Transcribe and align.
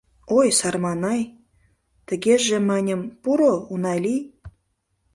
Ой, 0.37 0.47
сарманай, 0.59 1.21
тыгеже, 2.07 2.57
маньым, 2.69 3.01
пуро, 3.21 3.53
уна 3.73 3.93
лий. 4.03 4.21